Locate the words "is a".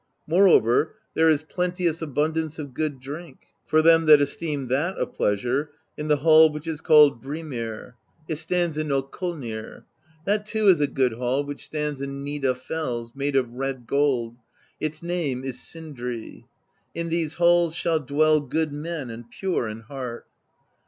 10.69-10.87